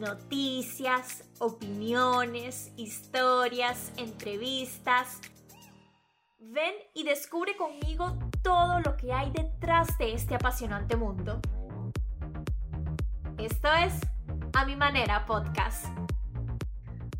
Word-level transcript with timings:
noticias, 0.00 1.24
opiniones, 1.38 2.72
historias, 2.76 3.92
entrevistas. 3.98 5.20
Ven 6.38 6.72
y 6.94 7.04
descubre 7.04 7.54
conmigo 7.56 8.18
todo 8.42 8.80
lo 8.80 8.96
que 8.96 9.12
hay 9.12 9.30
detrás 9.30 9.98
de 9.98 10.14
este 10.14 10.34
apasionante 10.34 10.96
mundo. 10.96 11.40
Esto 13.36 13.68
es 13.74 13.92
A 14.54 14.64
Mi 14.64 14.74
Manera 14.74 15.26
Podcast. 15.26 15.86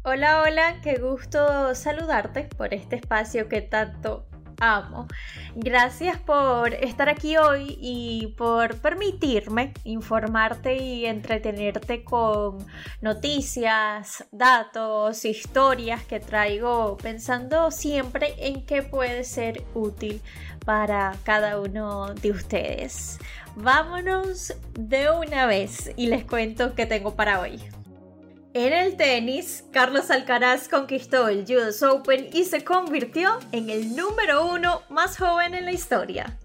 Hola, 0.02 0.42
hola, 0.42 0.80
qué 0.80 0.96
gusto 0.96 1.74
saludarte 1.74 2.44
por 2.44 2.72
este 2.72 2.96
espacio 2.96 3.46
que 3.50 3.60
tanto 3.60 4.29
amo. 4.60 5.08
Gracias 5.56 6.18
por 6.18 6.72
estar 6.74 7.08
aquí 7.08 7.36
hoy 7.36 7.78
y 7.80 8.34
por 8.38 8.76
permitirme 8.76 9.72
informarte 9.84 10.76
y 10.76 11.06
entretenerte 11.06 12.04
con 12.04 12.64
noticias, 13.00 14.24
datos, 14.30 15.24
historias 15.24 16.04
que 16.04 16.20
traigo 16.20 16.96
pensando 16.98 17.70
siempre 17.70 18.34
en 18.38 18.64
qué 18.64 18.82
puede 18.82 19.24
ser 19.24 19.64
útil 19.74 20.20
para 20.64 21.16
cada 21.24 21.58
uno 21.58 22.14
de 22.14 22.30
ustedes. 22.30 23.18
Vámonos 23.56 24.54
de 24.74 25.10
una 25.10 25.46
vez 25.46 25.90
y 25.96 26.06
les 26.06 26.24
cuento 26.24 26.74
qué 26.74 26.86
tengo 26.86 27.16
para 27.16 27.40
hoy. 27.40 27.60
En 28.52 28.72
el 28.72 28.96
tenis, 28.96 29.62
Carlos 29.72 30.10
Alcaraz 30.10 30.68
conquistó 30.68 31.28
el 31.28 31.44
US 31.56 31.84
Open 31.84 32.30
y 32.32 32.44
se 32.44 32.64
convirtió 32.64 33.38
en 33.52 33.70
el 33.70 33.94
número 33.94 34.44
uno 34.44 34.82
más 34.88 35.16
joven 35.16 35.54
en 35.54 35.66
la 35.66 35.72
historia. 35.72 36.36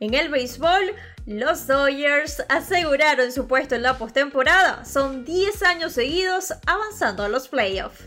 En 0.00 0.14
el 0.14 0.30
béisbol, 0.30 0.96
los 1.26 1.68
Dodgers 1.68 2.42
aseguraron 2.48 3.30
su 3.30 3.46
puesto 3.46 3.76
en 3.76 3.84
la 3.84 3.98
postemporada. 3.98 4.84
Son 4.84 5.24
10 5.24 5.62
años 5.62 5.92
seguidos 5.92 6.54
avanzando 6.66 7.22
a 7.22 7.28
los 7.28 7.46
playoffs. 7.46 8.02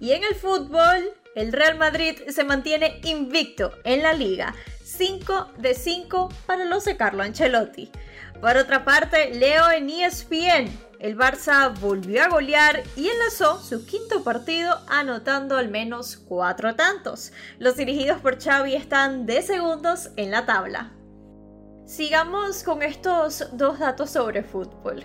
Y 0.00 0.10
en 0.10 0.24
el 0.24 0.34
fútbol, 0.34 1.12
el 1.36 1.52
Real 1.52 1.78
Madrid 1.78 2.18
se 2.26 2.42
mantiene 2.42 3.00
invicto 3.04 3.70
en 3.84 4.02
la 4.02 4.14
liga. 4.14 4.52
5 4.82 5.52
de 5.58 5.74
5 5.74 6.28
para 6.44 6.64
los 6.64 6.84
de 6.86 6.96
Carlo 6.96 7.22
Ancelotti. 7.22 7.92
Por 8.40 8.56
otra 8.56 8.84
parte, 8.84 9.32
Leo 9.32 9.70
en 9.70 9.88
ESPN 9.88 10.91
el 11.02 11.18
Barça 11.18 11.68
volvió 11.80 12.22
a 12.22 12.28
golear 12.28 12.84
y 12.94 13.08
enlazó 13.08 13.60
su 13.60 13.84
quinto 13.84 14.22
partido 14.22 14.78
anotando 14.86 15.56
al 15.56 15.68
menos 15.68 16.16
cuatro 16.16 16.76
tantos. 16.76 17.32
Los 17.58 17.76
dirigidos 17.76 18.20
por 18.20 18.40
Xavi 18.40 18.76
están 18.76 19.26
de 19.26 19.42
segundos 19.42 20.10
en 20.14 20.30
la 20.30 20.46
tabla. 20.46 20.92
Sigamos 21.86 22.62
con 22.62 22.84
estos 22.84 23.48
dos 23.52 23.80
datos 23.80 24.10
sobre 24.10 24.44
fútbol. 24.44 25.04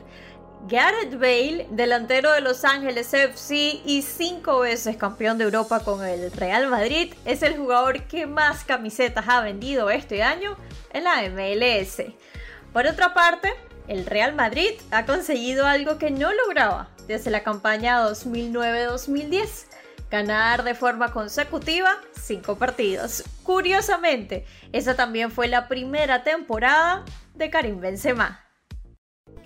Gareth 0.67 1.16
Bale, 1.16 1.67
delantero 1.72 2.32
de 2.32 2.42
Los 2.42 2.64
Ángeles 2.64 3.11
FC 3.11 3.82
y 3.84 4.04
cinco 4.04 4.59
veces 4.59 4.98
campeón 4.98 5.39
de 5.39 5.45
Europa 5.45 5.80
con 5.80 6.06
el 6.06 6.32
Real 6.32 6.67
Madrid, 6.67 7.16
es 7.26 7.42
el 7.42 7.58
jugador 7.58 8.04
que 8.04 8.28
más 8.28 8.64
camisetas 8.64 9.28
ha 9.28 9.42
vendido 9.42 9.89
este 9.89 10.22
año 10.22 10.58
en 10.94 11.06
la 11.06 11.23
MLS. 11.28 12.04
Por 12.72 12.86
otra 12.86 13.16
parte, 13.16 13.52
el 13.88 14.06
Real 14.06 14.36
Madrid 14.36 14.72
ha 14.92 15.06
conseguido 15.06 15.66
algo 15.66 15.98
que 15.98 16.12
no 16.12 16.32
lograba 16.34 16.90
desde 17.08 17.32
la 17.32 17.44
campaña 17.44 18.02
2009-2010, 18.04 19.68
ganar 20.12 20.64
de 20.64 20.76
forma 20.76 21.12
consecutiva 21.12 21.98
cinco 22.20 22.58
partidos. 22.58 23.24
Curiosamente, 23.44 24.46
esa 24.74 24.96
también 24.96 25.32
fue 25.32 25.48
la 25.48 25.68
primera 25.68 26.24
temporada 26.24 27.06
de 27.36 27.50
Karim 27.50 27.80
Benzema. 27.80 28.44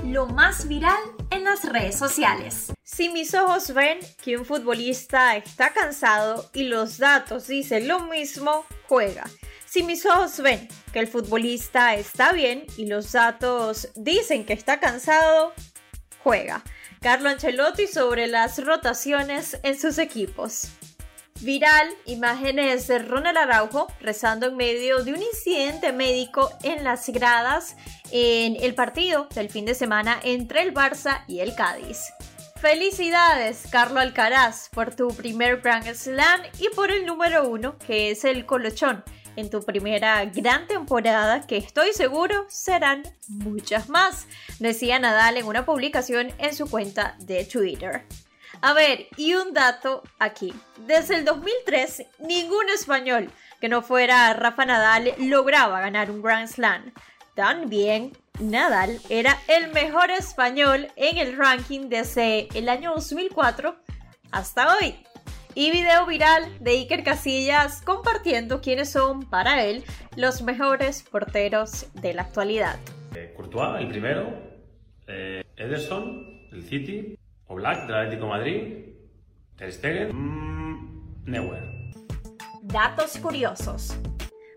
Lo 0.03 0.25
más 0.25 0.67
viral 0.67 0.99
en 1.29 1.43
las 1.43 1.63
redes 1.63 1.97
sociales. 1.97 2.73
Si 2.93 3.07
mis 3.07 3.33
ojos 3.33 3.73
ven 3.73 3.99
que 4.21 4.35
un 4.35 4.45
futbolista 4.45 5.37
está 5.37 5.71
cansado 5.71 6.49
y 6.53 6.63
los 6.63 6.97
datos 6.97 7.47
dicen 7.47 7.87
lo 7.87 8.01
mismo, 8.01 8.65
juega. 8.87 9.23
Si 9.65 9.81
mis 9.81 10.05
ojos 10.05 10.41
ven 10.41 10.67
que 10.91 10.99
el 10.99 11.07
futbolista 11.07 11.95
está 11.95 12.33
bien 12.33 12.65
y 12.75 12.87
los 12.87 13.13
datos 13.13 13.87
dicen 13.95 14.45
que 14.45 14.51
está 14.51 14.81
cansado, 14.81 15.53
juega. 16.21 16.63
Carlo 16.99 17.29
Ancelotti 17.29 17.87
sobre 17.87 18.27
las 18.27 18.63
rotaciones 18.63 19.57
en 19.63 19.79
sus 19.79 19.97
equipos. 19.97 20.67
Viral, 21.39 21.87
imágenes 22.05 22.87
de 22.87 22.99
Ronald 22.99 23.37
Araujo 23.37 23.87
rezando 24.01 24.47
en 24.47 24.57
medio 24.57 25.03
de 25.05 25.13
un 25.13 25.21
incidente 25.21 25.93
médico 25.93 26.51
en 26.61 26.83
las 26.83 27.07
gradas 27.07 27.77
en 28.11 28.57
el 28.61 28.75
partido 28.75 29.29
del 29.33 29.49
fin 29.49 29.63
de 29.63 29.75
semana 29.75 30.19
entre 30.23 30.61
el 30.61 30.73
Barça 30.73 31.23
y 31.27 31.39
el 31.39 31.55
Cádiz. 31.55 32.11
Felicidades, 32.61 33.63
Carlo 33.71 33.99
Alcaraz, 33.99 34.69
por 34.69 34.93
tu 34.93 35.07
primer 35.15 35.61
Grand 35.61 35.91
Slam 35.95 36.41
y 36.59 36.69
por 36.69 36.91
el 36.91 37.07
número 37.07 37.49
uno, 37.49 37.75
que 37.79 38.11
es 38.11 38.23
el 38.23 38.45
Colochón 38.45 39.03
en 39.35 39.49
tu 39.49 39.63
primera 39.63 40.23
gran 40.25 40.67
temporada, 40.67 41.47
que 41.47 41.57
estoy 41.57 41.91
seguro 41.93 42.45
serán 42.49 43.01
muchas 43.27 43.89
más, 43.89 44.27
decía 44.59 44.99
Nadal 44.99 45.37
en 45.37 45.47
una 45.47 45.65
publicación 45.65 46.31
en 46.37 46.55
su 46.55 46.69
cuenta 46.69 47.15
de 47.17 47.45
Twitter. 47.45 48.05
A 48.61 48.73
ver, 48.73 49.07
y 49.17 49.33
un 49.33 49.53
dato 49.55 50.03
aquí. 50.19 50.53
Desde 50.85 51.15
el 51.15 51.25
2003, 51.25 52.03
ningún 52.19 52.69
español 52.69 53.31
que 53.59 53.69
no 53.69 53.81
fuera 53.81 54.31
Rafa 54.35 54.65
Nadal 54.65 55.15
lograba 55.17 55.81
ganar 55.81 56.11
un 56.11 56.21
Grand 56.21 56.47
Slam. 56.47 56.93
También 57.33 58.15
Nadal 58.41 58.99
era 59.09 59.37
el 59.47 59.71
mejor 59.71 60.09
español 60.09 60.87
en 60.95 61.17
el 61.17 61.37
ranking 61.37 61.89
desde 61.89 62.47
el 62.57 62.69
año 62.69 62.93
2004 62.95 63.75
hasta 64.31 64.75
hoy 64.75 64.95
y 65.53 65.69
video 65.71 66.05
viral 66.05 66.43
de 66.59 66.71
Iker 66.71 67.03
Casillas 67.03 67.81
compartiendo 67.81 68.61
quiénes 68.61 68.89
son 68.89 69.29
para 69.29 69.63
él 69.63 69.83
los 70.15 70.41
mejores 70.41 71.03
porteros 71.03 71.87
de 72.01 72.13
la 72.13 72.23
actualidad. 72.23 72.79
Eh, 73.15 73.33
Courtois, 73.35 73.79
el 73.79 73.89
primero, 73.89 74.33
eh, 75.07 75.43
Ederson, 75.57 76.49
del 76.49 76.63
City, 76.63 77.17
Oblak, 77.47 77.85
del 77.85 77.95
Atlético 77.95 78.27
Madrid, 78.27 78.85
Ter 79.55 79.71
Stegen, 79.71 80.15
mmm, 80.15 81.25
Neuer. 81.25 81.63
Datos 82.63 83.17
curiosos. 83.17 83.95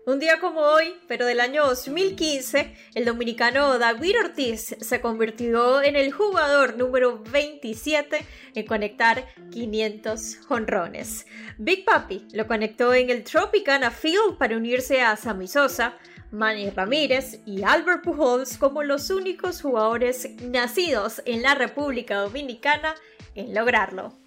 Un 0.07 0.19
día 0.19 0.39
como 0.39 0.59
hoy, 0.59 0.93
pero 1.07 1.25
del 1.25 1.39
año 1.39 1.65
2015, 1.65 2.75
el 2.93 3.05
dominicano 3.05 3.79
David 3.79 4.15
Ortiz 4.23 4.75
se 4.79 5.01
convirtió 5.01 5.81
en 5.81 5.95
el 5.95 6.11
jugador 6.11 6.77
número 6.77 7.23
27 7.31 8.23
en 8.53 8.65
conectar 8.67 9.25
500 9.51 10.41
jonrones. 10.47 11.25
Big 11.57 11.85
Papi 11.85 12.27
lo 12.33 12.45
conectó 12.45 12.93
en 12.93 13.09
el 13.09 13.23
Tropicana 13.23 13.89
Field 13.89 14.37
para 14.37 14.55
unirse 14.55 15.01
a 15.01 15.15
Sammy 15.15 15.47
Sosa, 15.47 15.95
Manny 16.29 16.69
Ramírez 16.69 17.39
y 17.47 17.63
Albert 17.63 18.03
Pujols 18.03 18.59
como 18.59 18.83
los 18.83 19.09
únicos 19.09 19.63
jugadores 19.63 20.29
nacidos 20.39 21.23
en 21.25 21.41
la 21.41 21.55
República 21.55 22.17
Dominicana 22.17 22.93
en 23.33 23.55
lograrlo. 23.55 24.24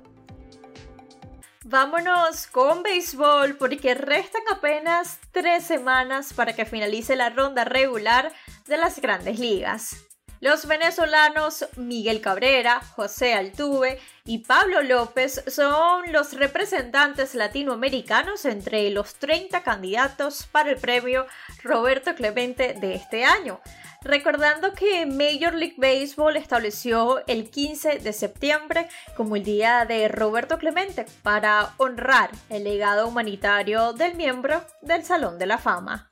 Vámonos 1.64 2.46
con 2.46 2.82
béisbol 2.84 3.56
porque 3.56 3.94
restan 3.94 4.42
apenas 4.52 5.18
tres 5.32 5.64
semanas 5.64 6.32
para 6.32 6.54
que 6.54 6.64
finalice 6.64 7.16
la 7.16 7.30
ronda 7.30 7.64
regular 7.64 8.32
de 8.66 8.76
las 8.76 9.00
grandes 9.00 9.40
ligas. 9.40 10.05
Los 10.46 10.68
venezolanos 10.68 11.66
Miguel 11.74 12.20
Cabrera, 12.20 12.80
José 12.94 13.34
Altuve 13.34 13.98
y 14.24 14.38
Pablo 14.38 14.80
López 14.80 15.42
son 15.48 16.12
los 16.12 16.34
representantes 16.34 17.34
latinoamericanos 17.34 18.44
entre 18.44 18.88
los 18.90 19.16
30 19.16 19.64
candidatos 19.64 20.46
para 20.46 20.70
el 20.70 20.76
premio 20.76 21.26
Roberto 21.64 22.14
Clemente 22.14 22.74
de 22.74 22.94
este 22.94 23.24
año. 23.24 23.60
Recordando 24.02 24.72
que 24.72 25.04
Major 25.04 25.52
League 25.52 25.74
Baseball 25.78 26.36
estableció 26.36 27.26
el 27.26 27.50
15 27.50 27.98
de 27.98 28.12
septiembre 28.12 28.88
como 29.16 29.34
el 29.34 29.42
día 29.42 29.84
de 29.84 30.06
Roberto 30.06 30.58
Clemente 30.58 31.06
para 31.24 31.72
honrar 31.78 32.30
el 32.50 32.62
legado 32.62 33.08
humanitario 33.08 33.94
del 33.94 34.14
miembro 34.14 34.64
del 34.80 35.04
Salón 35.04 35.40
de 35.40 35.46
la 35.46 35.58
Fama. 35.58 36.08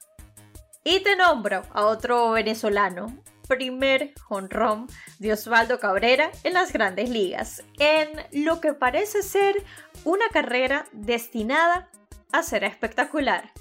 Y 0.83 1.05
te 1.05 1.15
nombro 1.15 1.63
a 1.73 1.87
otro 1.87 2.33
venezolano, 2.33 3.17
primer 3.49 4.13
jonrón 4.21 4.87
de 5.19 5.33
Osvaldo 5.33 5.79
Cabrera 5.79 6.31
en 6.43 6.55
las 6.55 6.73
grandes 6.73 7.11
ligas, 7.11 7.63
en 7.79 8.09
lo 8.45 8.61
que 8.61 8.75
parece 8.75 9.23
ser 9.23 9.55
una 10.05 10.29
carrera 10.33 10.87
destinada 10.93 11.89
a 12.33 12.43
ser 12.43 12.65
espectacular. 12.65 13.53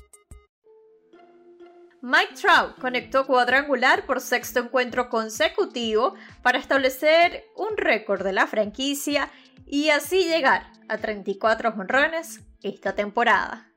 Mike 2.02 2.34
Trout 2.34 2.78
conectó 2.80 3.26
cuadrangular 3.26 4.06
por 4.06 4.20
sexto 4.20 4.60
encuentro 4.60 5.10
consecutivo 5.10 6.16
para 6.42 6.58
establecer 6.58 7.46
un 7.56 7.78
récord 7.78 8.24
de 8.24 8.34
la 8.34 8.46
franquicia 8.46 9.32
y 9.66 9.90
así 9.90 10.26
llegar 10.28 10.70
a 10.90 10.98
34 10.98 11.72
jonrones 11.72 12.42
esta 12.62 12.94
temporada. 12.94 13.73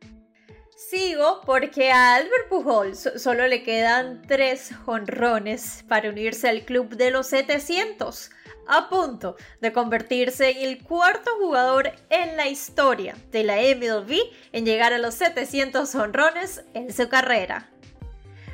Sigo 0.77 1.41
porque 1.47 1.91
a 1.91 2.17
Albert 2.17 2.51
Pujols 2.51 3.11
solo 3.17 3.47
le 3.47 3.63
quedan 3.63 4.21
3 4.29 4.73
jonrones 4.85 5.83
para 5.89 6.11
unirse 6.11 6.51
al 6.51 6.67
club 6.67 6.97
de 6.97 7.11
los 7.11 7.29
700, 7.29 8.31
a 8.69 8.91
punto 8.91 9.37
de 9.63 9.73
convertirse 9.73 10.51
en 10.51 10.69
el 10.69 10.85
cuarto 10.85 11.31
jugador 11.39 11.93
en 12.11 12.37
la 12.37 12.49
historia 12.49 13.17
de 13.31 13.45
la 13.45 13.57
MLB 13.57 14.19
en 14.53 14.67
llegar 14.67 14.93
a 14.93 14.99
los 14.99 15.15
700 15.15 15.95
honrones 15.95 16.63
en 16.75 16.93
su 16.93 17.09
carrera. 17.09 17.71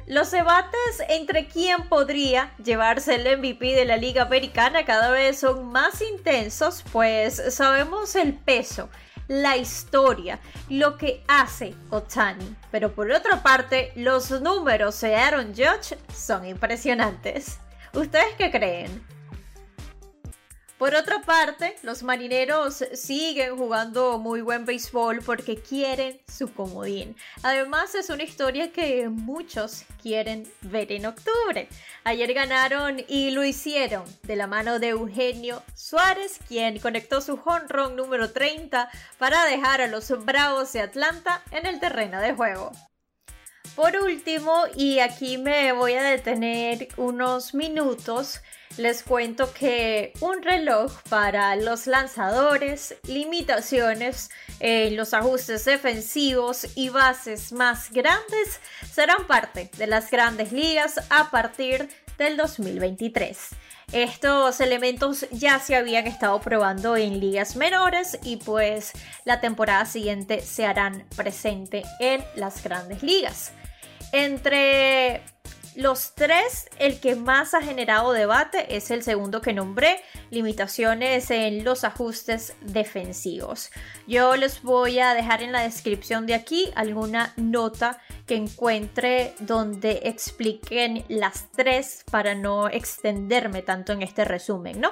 Los 0.06 0.30
debates 0.30 1.02
entre 1.08 1.48
quién 1.48 1.88
podría 1.88 2.54
llevarse 2.62 3.16
el 3.16 3.38
MVP 3.38 3.74
de 3.74 3.84
la 3.84 3.96
Liga 3.96 4.22
Americana 4.22 4.84
cada 4.84 5.10
vez 5.10 5.40
son 5.40 5.72
más 5.72 6.00
intensos, 6.00 6.84
pues 6.92 7.42
sabemos 7.52 8.14
el 8.14 8.34
peso, 8.34 8.90
la 9.32 9.56
historia, 9.56 10.38
lo 10.68 10.98
que 10.98 11.24
hace 11.26 11.74
Otani. 11.90 12.54
Pero 12.70 12.92
por 12.92 13.10
otra 13.10 13.42
parte, 13.42 13.92
los 13.96 14.30
números 14.42 15.00
de 15.00 15.16
Aaron 15.16 15.54
Judge 15.54 15.96
son 16.14 16.44
impresionantes. 16.44 17.58
¿Ustedes 17.94 18.34
qué 18.36 18.50
creen? 18.50 19.11
Por 20.82 20.96
otra 20.96 21.20
parte, 21.22 21.76
los 21.84 22.02
marineros 22.02 22.84
siguen 22.94 23.56
jugando 23.56 24.18
muy 24.18 24.40
buen 24.40 24.64
béisbol 24.64 25.20
porque 25.24 25.62
quieren 25.62 26.20
su 26.26 26.52
comodín. 26.52 27.14
Además, 27.44 27.94
es 27.94 28.10
una 28.10 28.24
historia 28.24 28.72
que 28.72 29.08
muchos 29.08 29.84
quieren 30.02 30.44
ver 30.62 30.90
en 30.90 31.06
octubre. 31.06 31.68
Ayer 32.02 32.34
ganaron 32.34 33.00
y 33.06 33.30
lo 33.30 33.44
hicieron 33.44 34.02
de 34.24 34.34
la 34.34 34.48
mano 34.48 34.80
de 34.80 34.88
Eugenio 34.88 35.62
Suárez, 35.76 36.40
quien 36.48 36.80
conectó 36.80 37.20
su 37.20 37.36
run 37.36 37.94
número 37.94 38.32
30 38.32 38.90
para 39.18 39.44
dejar 39.44 39.82
a 39.82 39.86
los 39.86 40.10
Bravos 40.24 40.72
de 40.72 40.80
Atlanta 40.80 41.44
en 41.52 41.66
el 41.66 41.78
terreno 41.78 42.20
de 42.20 42.34
juego. 42.34 42.72
Por 43.74 43.96
último, 43.96 44.64
y 44.76 44.98
aquí 44.98 45.38
me 45.38 45.72
voy 45.72 45.94
a 45.94 46.02
detener 46.02 46.88
unos 46.98 47.54
minutos, 47.54 48.42
les 48.76 49.02
cuento 49.02 49.52
que 49.54 50.12
un 50.20 50.42
reloj 50.42 50.92
para 51.08 51.56
los 51.56 51.86
lanzadores, 51.86 52.94
limitaciones 53.06 54.30
en 54.60 54.96
los 54.96 55.14
ajustes 55.14 55.64
defensivos 55.64 56.66
y 56.74 56.90
bases 56.90 57.52
más 57.52 57.90
grandes 57.90 58.60
serán 58.90 59.26
parte 59.26 59.70
de 59.78 59.86
las 59.86 60.10
grandes 60.10 60.52
ligas 60.52 61.00
a 61.08 61.30
partir 61.30 61.88
del 62.18 62.36
2023. 62.36 63.38
Estos 63.92 64.60
elementos 64.60 65.26
ya 65.30 65.58
se 65.58 65.76
habían 65.76 66.06
estado 66.06 66.40
probando 66.40 66.96
en 66.96 67.20
ligas 67.20 67.56
menores 67.56 68.18
y 68.22 68.36
pues 68.36 68.92
la 69.24 69.40
temporada 69.40 69.86
siguiente 69.86 70.40
se 70.42 70.66
harán 70.66 71.04
presente 71.16 71.82
en 72.00 72.22
las 72.36 72.62
grandes 72.62 73.02
ligas. 73.02 73.52
Entre 74.12 75.22
los 75.74 76.14
tres, 76.14 76.68
el 76.78 77.00
que 77.00 77.16
más 77.16 77.54
ha 77.54 77.62
generado 77.62 78.12
debate 78.12 78.76
es 78.76 78.90
el 78.90 79.02
segundo 79.02 79.40
que 79.40 79.54
nombré, 79.54 80.00
limitaciones 80.30 81.30
en 81.30 81.64
los 81.64 81.84
ajustes 81.84 82.54
defensivos. 82.60 83.70
Yo 84.06 84.36
les 84.36 84.62
voy 84.62 84.98
a 84.98 85.14
dejar 85.14 85.42
en 85.42 85.52
la 85.52 85.62
descripción 85.62 86.26
de 86.26 86.34
aquí 86.34 86.70
alguna 86.74 87.32
nota 87.36 88.00
que 88.26 88.36
encuentre 88.36 89.34
donde 89.40 90.02
expliquen 90.04 91.04
las 91.08 91.50
tres 91.52 92.04
para 92.10 92.34
no 92.34 92.68
extenderme 92.68 93.62
tanto 93.62 93.92
en 93.92 94.02
este 94.02 94.26
resumen, 94.26 94.78
¿no? 94.78 94.90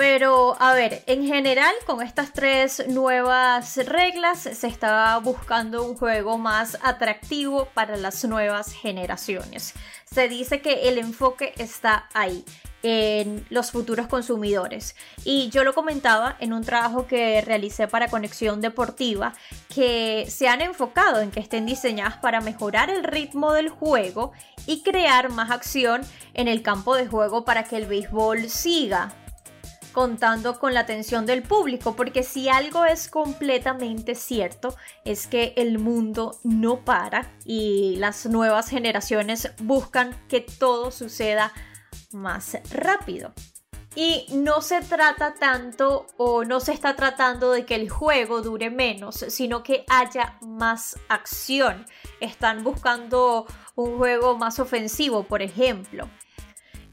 Pero, 0.00 0.56
a 0.58 0.72
ver, 0.72 1.02
en 1.04 1.26
general, 1.26 1.74
con 1.84 2.00
estas 2.00 2.32
tres 2.32 2.88
nuevas 2.88 3.76
reglas 3.84 4.38
se 4.38 4.66
está 4.66 5.18
buscando 5.18 5.84
un 5.84 5.94
juego 5.94 6.38
más 6.38 6.78
atractivo 6.82 7.66
para 7.74 7.98
las 7.98 8.24
nuevas 8.24 8.72
generaciones. 8.72 9.74
Se 10.10 10.30
dice 10.30 10.62
que 10.62 10.88
el 10.88 10.96
enfoque 10.96 11.52
está 11.58 12.08
ahí, 12.14 12.46
en 12.82 13.44
los 13.50 13.72
futuros 13.72 14.06
consumidores. 14.06 14.96
Y 15.26 15.50
yo 15.50 15.64
lo 15.64 15.74
comentaba 15.74 16.34
en 16.40 16.54
un 16.54 16.64
trabajo 16.64 17.06
que 17.06 17.42
realicé 17.42 17.86
para 17.86 18.08
Conexión 18.08 18.62
Deportiva, 18.62 19.34
que 19.68 20.24
se 20.30 20.48
han 20.48 20.62
enfocado 20.62 21.20
en 21.20 21.30
que 21.30 21.40
estén 21.40 21.66
diseñadas 21.66 22.16
para 22.16 22.40
mejorar 22.40 22.88
el 22.88 23.04
ritmo 23.04 23.52
del 23.52 23.68
juego 23.68 24.32
y 24.66 24.82
crear 24.82 25.28
más 25.28 25.50
acción 25.50 26.00
en 26.32 26.48
el 26.48 26.62
campo 26.62 26.96
de 26.96 27.06
juego 27.06 27.44
para 27.44 27.64
que 27.64 27.76
el 27.76 27.84
béisbol 27.84 28.48
siga 28.48 29.14
contando 29.92 30.58
con 30.58 30.74
la 30.74 30.80
atención 30.80 31.26
del 31.26 31.42
público, 31.42 31.96
porque 31.96 32.22
si 32.22 32.48
algo 32.48 32.84
es 32.84 33.08
completamente 33.08 34.14
cierto 34.14 34.76
es 35.04 35.26
que 35.26 35.52
el 35.56 35.78
mundo 35.78 36.38
no 36.44 36.84
para 36.84 37.32
y 37.44 37.96
las 37.96 38.26
nuevas 38.26 38.68
generaciones 38.68 39.52
buscan 39.58 40.16
que 40.28 40.40
todo 40.40 40.90
suceda 40.90 41.52
más 42.12 42.58
rápido. 42.70 43.32
Y 43.96 44.26
no 44.32 44.60
se 44.60 44.82
trata 44.82 45.34
tanto 45.34 46.06
o 46.16 46.44
no 46.44 46.60
se 46.60 46.72
está 46.72 46.94
tratando 46.94 47.50
de 47.50 47.66
que 47.66 47.74
el 47.74 47.90
juego 47.90 48.40
dure 48.40 48.70
menos, 48.70 49.24
sino 49.28 49.64
que 49.64 49.84
haya 49.88 50.38
más 50.42 50.96
acción. 51.08 51.84
Están 52.20 52.62
buscando 52.62 53.46
un 53.74 53.98
juego 53.98 54.38
más 54.38 54.60
ofensivo, 54.60 55.24
por 55.24 55.42
ejemplo. 55.42 56.08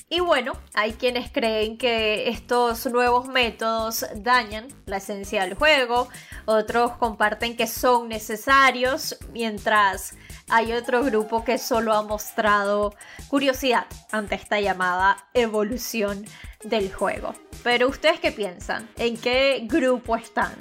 Y 0.10 0.22
bueno, 0.22 0.54
hay 0.74 0.94
quienes 0.94 1.30
creen 1.30 1.78
que 1.78 2.30
estos 2.30 2.86
nuevos 2.86 3.28
métodos 3.28 4.06
dañan 4.16 4.70
la 4.86 4.98
esencia 4.98 5.44
del 5.44 5.56
juego, 5.56 6.08
otros 6.46 6.94
comparten 6.94 7.58
que 7.58 7.68
son 7.68 8.08
necesarios, 8.08 9.18
mientras 9.34 10.16
hay 10.48 10.72
otro 10.72 11.04
grupo 11.04 11.44
que 11.44 11.58
solo 11.58 11.94
ha 11.94 12.04
mostrado 12.04 12.96
curiosidad 13.28 13.86
ante 14.10 14.36
esta 14.36 14.62
llamada 14.62 15.28
evolución 15.34 16.24
del 16.64 16.94
juego. 16.94 17.34
Pero 17.62 17.90
ustedes 17.90 18.22
qué 18.22 18.32
piensan? 18.32 18.90
¿En 18.98 19.18
qué 19.18 19.68
grupo 19.70 20.16
están? 20.16 20.56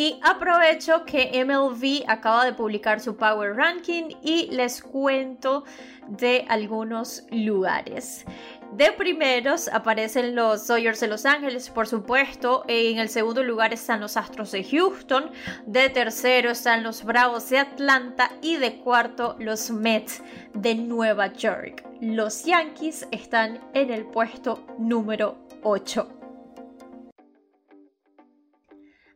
Y 0.00 0.18
aprovecho 0.22 1.04
que 1.04 1.44
MLB 1.44 2.08
acaba 2.08 2.46
de 2.46 2.54
publicar 2.54 3.00
su 3.00 3.18
Power 3.18 3.54
Ranking 3.54 4.04
y 4.22 4.46
les 4.50 4.80
cuento 4.80 5.64
de 6.08 6.46
algunos 6.48 7.24
lugares. 7.30 8.24
De 8.72 8.92
primeros 8.92 9.68
aparecen 9.68 10.34
los 10.34 10.66
Dodgers 10.66 11.00
de 11.00 11.08
Los 11.08 11.26
Ángeles, 11.26 11.68
por 11.68 11.86
supuesto. 11.86 12.64
En 12.66 12.98
el 12.98 13.10
segundo 13.10 13.42
lugar 13.44 13.74
están 13.74 14.00
los 14.00 14.16
Astros 14.16 14.52
de 14.52 14.64
Houston. 14.64 15.32
De 15.66 15.90
tercero 15.90 16.50
están 16.50 16.82
los 16.82 17.04
Bravos 17.04 17.50
de 17.50 17.58
Atlanta. 17.58 18.30
Y 18.40 18.56
de 18.56 18.76
cuarto 18.78 19.36
los 19.38 19.70
Mets 19.70 20.22
de 20.54 20.76
Nueva 20.76 21.30
York. 21.34 21.84
Los 22.00 22.46
Yankees 22.46 23.06
están 23.10 23.60
en 23.74 23.90
el 23.90 24.06
puesto 24.06 24.64
número 24.78 25.36
8. 25.62 26.19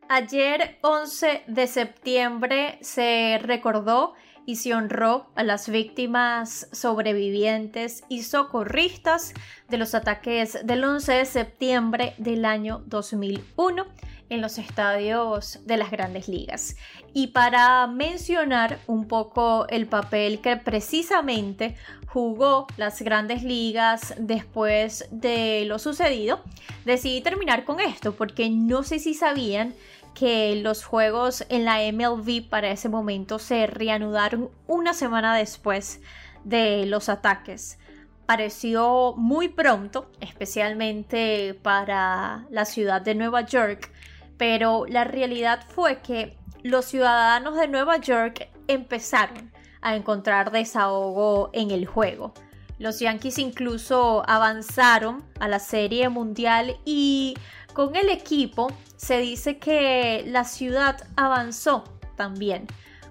Ayer 0.09 0.79
11 0.83 1.45
de 1.47 1.67
septiembre 1.67 2.79
se 2.83 3.39
recordó 3.43 4.13
y 4.47 4.57
se 4.57 4.75
honró 4.75 5.31
a 5.35 5.43
las 5.43 5.71
víctimas 5.71 6.69
sobrevivientes 6.73 8.05
y 8.11 8.23
socorristas 8.23 9.33
de 9.69 9.79
los 9.79 9.95
ataques 9.95 10.59
del 10.67 10.85
11 10.85 11.13
de 11.13 11.25
septiembre 11.25 12.15
del 12.19 12.45
año 12.45 12.83
2001 12.87 13.87
en 14.31 14.41
los 14.41 14.59
estadios 14.59 15.61
de 15.65 15.77
las 15.77 15.91
grandes 15.91 16.29
ligas. 16.29 16.77
Y 17.13 17.29
para 17.29 17.87
mencionar 17.87 18.79
un 18.87 19.07
poco 19.07 19.67
el 19.69 19.87
papel 19.87 20.41
que 20.41 20.57
precisamente 20.57 21.77
jugó 22.07 22.67
las 22.77 23.03
grandes 23.03 23.43
ligas 23.43 24.15
después 24.19 25.09
de 25.11 25.65
lo 25.67 25.79
sucedido, 25.79 26.41
decidí 26.85 27.21
terminar 27.21 27.65
con 27.65 27.81
esto 27.81 28.15
porque 28.15 28.51
no 28.51 28.83
sé 28.83 28.99
si 28.99 29.15
sabían 29.15 29.75
que 30.15 30.57
los 30.57 30.85
juegos 30.85 31.45
en 31.49 31.65
la 31.65 31.81
MLB 31.93 32.49
para 32.49 32.71
ese 32.71 32.89
momento 32.89 33.39
se 33.39 33.67
reanudaron 33.67 34.51
una 34.67 34.95
semana 34.95 35.37
después 35.37 36.01
de 36.45 36.87
los 36.87 37.09
ataques. 37.09 37.79
Pareció 38.27 39.15
muy 39.17 39.49
pronto, 39.49 40.11
especialmente 40.21 41.59
para 41.63 42.47
la 42.49 42.65
ciudad 42.65 43.03
de 43.03 43.15
Nueva 43.15 43.43
York, 43.43 43.91
pero 44.37 44.87
la 44.89 45.05
realidad 45.05 45.65
fue 45.69 46.01
que 46.01 46.37
los 46.63 46.87
ciudadanos 46.87 47.57
de 47.57 47.69
Nueva 47.69 47.99
York 47.99 48.49
empezaron 48.69 49.53
a 49.83 49.97
encontrar 49.97 50.51
desahogo 50.51 51.51
en 51.53 51.71
el 51.71 51.87
juego. 51.87 52.33
Los 52.79 53.01
Yankees 53.01 53.39
incluso 53.39 54.23
avanzaron 54.27 55.25
a 55.41 55.49
la 55.49 55.59
Serie 55.59 56.09
Mundial 56.09 56.77
y 56.85 57.35
con 57.73 57.95
el 57.97 58.09
equipo 58.09 58.73
se 58.97 59.19
dice 59.19 59.59
que 59.59 60.25
la 60.27 60.45
ciudad 60.45 61.07
avanzó 61.17 61.85
también, 62.17 62.67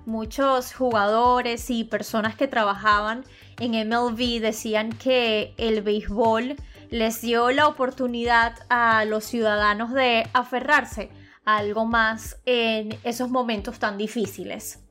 Muchos 0.05 0.73
jugadores 0.73 1.69
y 1.69 1.85
personas 1.85 2.35
que 2.35 2.49
trabajaban 2.49 3.23
en 3.59 3.87
MLB 3.87 4.41
decían 4.41 4.91
que 4.91 5.53
el 5.57 5.81
béisbol 5.81 6.57
les 6.93 7.21
dio 7.21 7.49
la 7.49 7.67
oportunidad 7.67 8.53
a 8.69 9.03
los 9.05 9.23
ciudadanos 9.23 9.93
de 9.93 10.29
aferrarse 10.31 11.09
a 11.43 11.57
algo 11.57 11.85
más 11.85 12.37
en 12.45 12.95
esos 13.03 13.31
momentos 13.31 13.79
tan 13.79 13.97
difíciles. 13.97 14.85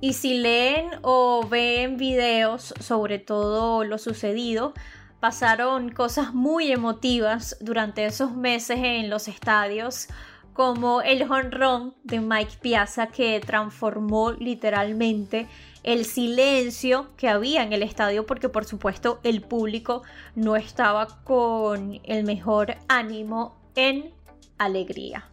Y 0.00 0.14
si 0.14 0.38
leen 0.38 0.86
o 1.02 1.46
ven 1.46 1.98
videos 1.98 2.72
sobre 2.80 3.18
todo 3.18 3.84
lo 3.84 3.98
sucedido, 3.98 4.72
pasaron 5.20 5.90
cosas 5.90 6.32
muy 6.32 6.72
emotivas 6.72 7.58
durante 7.60 8.06
esos 8.06 8.34
meses 8.34 8.78
en 8.80 9.10
los 9.10 9.28
estadios, 9.28 10.08
como 10.54 11.02
el 11.02 11.30
honrón 11.30 11.94
de 12.04 12.20
Mike 12.20 12.58
Piazza 12.62 13.08
que 13.08 13.40
transformó 13.40 14.30
literalmente 14.32 15.46
el 15.82 16.06
silencio 16.06 17.08
que 17.16 17.28
había 17.28 17.62
en 17.62 17.72
el 17.72 17.82
estadio 17.82 18.24
porque 18.24 18.48
por 18.48 18.64
supuesto 18.64 19.20
el 19.24 19.42
público 19.42 20.02
no 20.34 20.56
estaba 20.56 21.22
con 21.24 22.00
el 22.04 22.24
mejor 22.24 22.76
ánimo 22.88 23.56
en 23.74 24.14
alegría. 24.56 25.28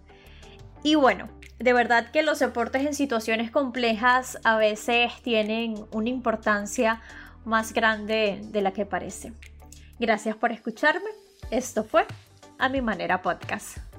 Y 0.83 0.95
bueno, 0.95 1.29
de 1.59 1.73
verdad 1.73 2.09
que 2.11 2.23
los 2.23 2.39
deportes 2.39 2.85
en 2.85 2.95
situaciones 2.95 3.51
complejas 3.51 4.39
a 4.43 4.57
veces 4.57 5.13
tienen 5.21 5.75
una 5.91 6.09
importancia 6.09 7.01
más 7.45 7.73
grande 7.73 8.41
de 8.43 8.61
la 8.61 8.73
que 8.73 8.87
parece. 8.87 9.33
Gracias 9.99 10.35
por 10.35 10.51
escucharme. 10.51 11.09
Esto 11.51 11.83
fue 11.83 12.05
A 12.57 12.69
Mi 12.69 12.81
Manera 12.81 13.21
Podcast. 13.21 13.90